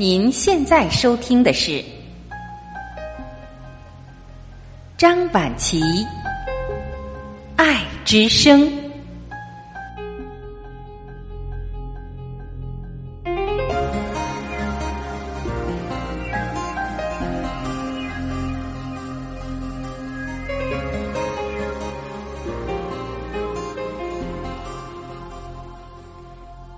[0.00, 1.84] 您现在收听的是
[4.96, 5.78] 张晚琪
[7.56, 8.62] 《爱之声》。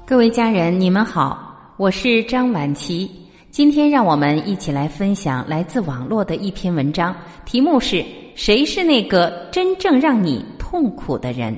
[0.04, 3.11] 各位家人，你们好，我是张晚琪。
[3.50, 8.04] 今天让我们一起来分享来自网络的一篇文章，题目是
[8.36, 11.57] “谁是那个真正让你痛苦的人”。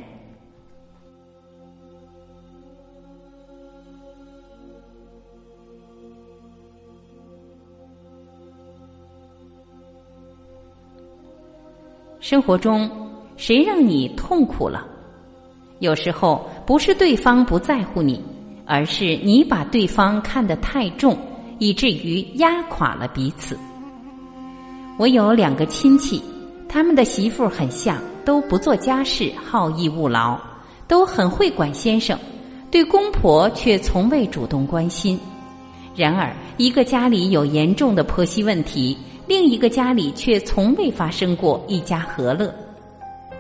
[12.21, 12.89] 生活中，
[13.37, 14.87] 谁让你痛苦了？
[15.81, 18.23] 有时候不是对方不在乎你。
[18.67, 21.17] 而是你把对方看得太重，
[21.59, 23.59] 以至于压垮了彼此。
[24.97, 26.23] 我有两个亲戚，
[26.69, 30.39] 他们的媳妇很像，都不做家事，好逸恶劳，
[30.87, 32.19] 都很会管先生，
[32.71, 35.19] 对公婆却从未主动关心。
[35.95, 42.53] 然而，一个家里有严重的婆媳问题，另一个家里却从未发生过一家和乐。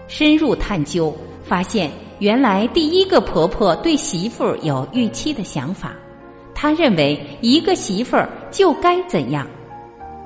[0.06, 1.90] 深入探究，发现。
[2.20, 5.92] 原来第一个婆婆对媳妇有预期的想法，
[6.54, 9.46] 她认为一个媳妇儿就该怎样，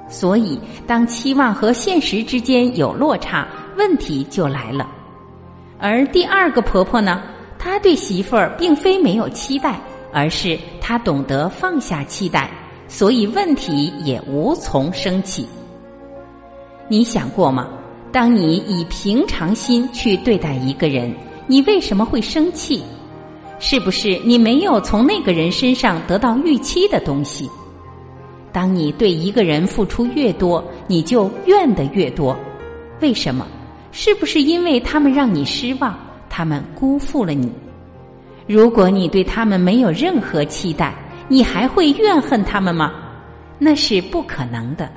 [0.09, 4.89] 所以当期望和现实之间有落差，问题就来了。
[5.79, 7.23] 而第二个婆婆呢，
[7.59, 9.81] 她对媳妇儿并非没有期待，
[10.13, 12.51] 而是她懂得放下期待，
[12.87, 15.49] 所以问题也无从升起。
[16.87, 17.69] 你想过吗？
[18.11, 21.15] 当你以平常心去对待一个人。
[21.49, 22.83] 你为什么会生气？
[23.59, 27.51] 是不是你没有从那个人身上得到预期的东西？
[28.53, 32.37] 当你对一个人付出越多，你就怨的越多。
[33.01, 33.47] 为什么？
[33.93, 35.99] 是不是因为他们让你失望，
[36.29, 37.51] 他们辜负了你？
[38.47, 40.95] 如果你对他们没有任何期待，
[41.29, 42.93] 你还会怨恨他们吗？
[43.59, 44.89] 那是不可能的。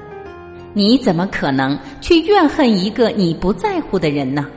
[0.73, 4.47] 你怎么可能去怨恨一个你不在乎的人呢？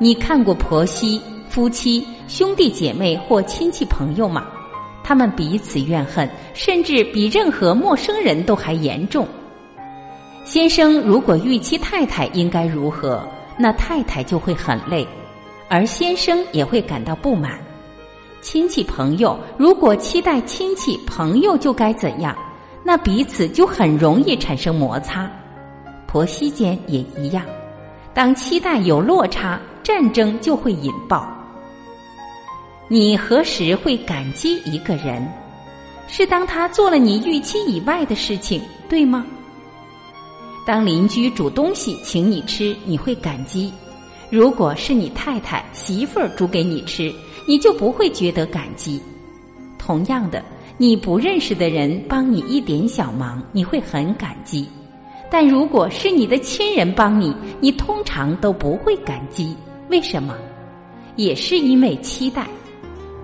[0.00, 4.46] 你看过婆媳、夫妻、兄弟姐妹或亲戚朋友吗？
[5.02, 9.26] 他们彼此怨恨，甚至比任何陌生人都还严重。
[10.44, 13.26] 先生如果预期太太应该如何，
[13.58, 15.04] 那太太就会很累，
[15.68, 17.58] 而先生也会感到不满。
[18.40, 22.36] 亲戚朋友如果期待亲戚朋友就该怎样，
[22.84, 25.28] 那彼此就很容易产生摩擦。
[26.06, 27.44] 婆媳间也一样，
[28.14, 29.60] 当期待有落差。
[29.88, 31.26] 战争就会引爆。
[32.88, 35.26] 你何时会感激一个人？
[36.08, 39.24] 是当他做了你预期以外的事情，对吗？
[40.66, 43.72] 当邻居煮东西请你吃，你会感激；
[44.28, 47.10] 如果是你太太、媳妇儿煮给你吃，
[47.46, 49.00] 你就不会觉得感激。
[49.78, 50.44] 同样的，
[50.76, 54.66] 你不认识的人帮你一点小忙，你会很感激；
[55.30, 59.56] 但如果是你的亲人帮你，你通常都不会感激。
[59.88, 60.34] 为什么？
[61.16, 62.46] 也是因为期待。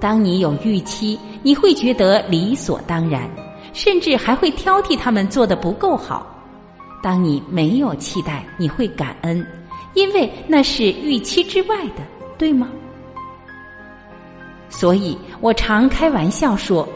[0.01, 3.31] 当你有预期，你会觉得理所当然，
[3.73, 6.27] 甚至还会挑剔他们做的不够好。
[7.03, 9.47] 当你没有期待，你会感恩，
[9.95, 12.03] 因为那是预期之外的，
[12.39, 12.71] 对吗？
[14.69, 16.89] 所以我常开玩笑说，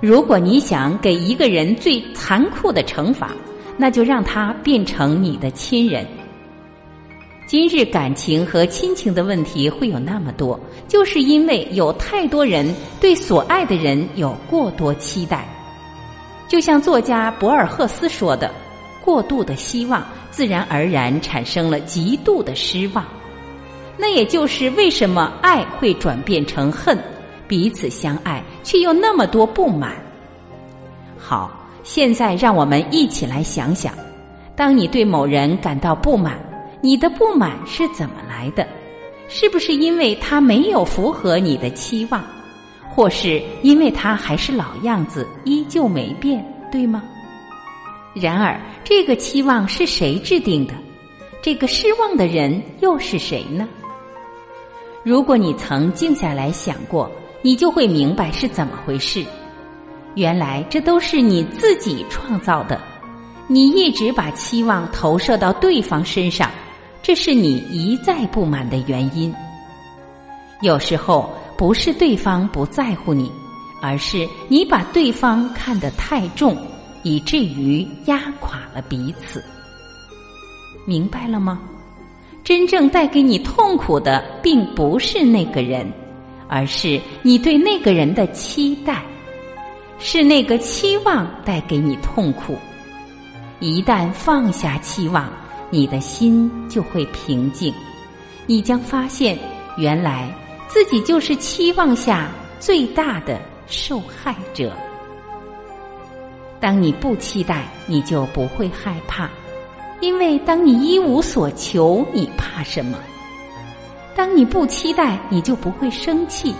[0.00, 3.32] 如果你想给一个人最残酷的惩罚，
[3.76, 6.06] 那就让他变成你的亲人。
[7.56, 15.46] 今日感情和亲情的问题会有那么多，就是因为有太多人对所爱的人有过多期待。
[16.48, 18.52] 就像作家博尔赫斯说的
[19.00, 23.06] ：“过度的希望，自然而然产生了极度的失望。”
[23.96, 26.98] 那也就是为什么爱会转变成恨，
[27.46, 29.94] 彼此相爱却又那么多不满。
[31.16, 33.94] 好，现在让我们一起来想想：
[34.56, 36.36] 当你对某人感到不满。
[36.84, 38.68] 你的不满是怎么来的？
[39.26, 42.22] 是不是因为他没有符合你的期望，
[42.90, 47.02] 或是因为他还是老样子，依旧没变，对吗？
[48.12, 50.74] 然而，这个期望是谁制定的？
[51.40, 53.66] 这个失望的人又是谁呢？
[55.02, 57.10] 如果你曾静下来想过，
[57.40, 59.24] 你就会明白是怎么回事。
[60.16, 62.78] 原来这都是你自己创造的，
[63.46, 66.50] 你一直把期望投射到对方身上。
[67.06, 69.30] 这是你一再不满的原因。
[70.62, 73.30] 有时候不是对方不在乎你，
[73.82, 76.56] 而是你把对方看得太重，
[77.02, 79.44] 以至于压垮了彼此。
[80.86, 81.60] 明白了吗？
[82.42, 85.86] 真正带给你痛苦的，并不是那个人，
[86.48, 89.02] 而是你对那个人的期待，
[89.98, 92.56] 是那个期望带给你痛苦。
[93.60, 95.30] 一旦放下期望，
[95.70, 97.72] 你的心就会平静，
[98.46, 99.38] 你将发现，
[99.76, 100.32] 原来
[100.68, 102.28] 自己就是期望下
[102.60, 104.72] 最大的受害者。
[106.60, 109.28] 当你不期待，你就不会害怕。
[110.00, 112.98] 因为当你一无所求，你怕什么？
[114.14, 116.54] 当你不期待，你就不会生气。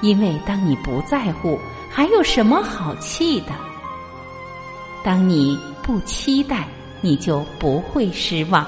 [0.00, 1.58] 因为当你不在乎，
[1.90, 3.52] 还有什么好气的？
[5.04, 6.66] 当你不期待，
[7.02, 8.66] 你就不会失望。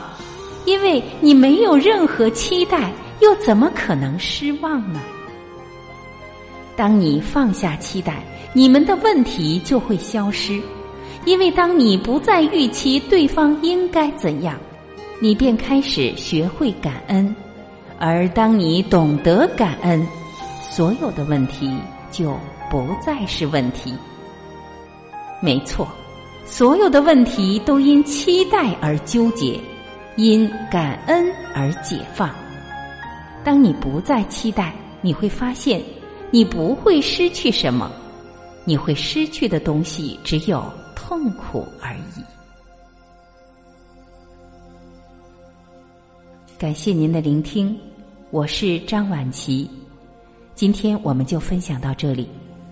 [0.66, 5.00] 因为你没有任何期待，又怎么可能失望呢？
[6.76, 8.22] 当你放下期待，
[8.52, 10.60] 你们的问题就会消失。
[11.24, 14.58] 因为当你不再预期对方应该怎样，
[15.20, 17.34] 你便开始学会感恩，
[17.98, 20.06] 而当你懂得感恩，
[20.60, 21.74] 所有的问题
[22.10, 22.36] 就
[22.70, 23.94] 不再是问题。
[25.40, 25.88] 没错，
[26.46, 29.58] 所有的问题都因期待而纠结，
[30.16, 32.30] 因感恩而解放。
[33.42, 35.82] 当你不再期待，你会发现，
[36.30, 37.90] 你不会失去什么，
[38.64, 40.64] 你会失去的东西只有。
[41.06, 42.24] 痛苦而已。
[46.56, 47.78] 感谢您的聆听，
[48.30, 49.68] 我是张婉琪。
[50.54, 52.26] 今天我们就分享到这里，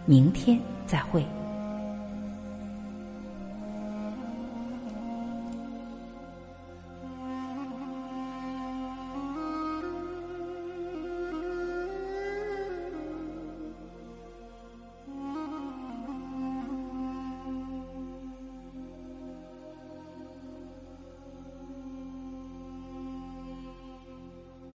[0.07, 1.23] 明天再会。